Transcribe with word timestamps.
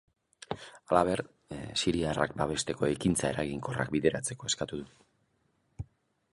Halaber, 0.93 1.21
siriarrak 1.81 2.33
babesteko 2.41 2.91
ekintza 2.95 3.29
eraginkorrak 3.35 3.95
bideratzeko 3.97 4.53
eskatu 4.53 4.81
du. 4.83 5.89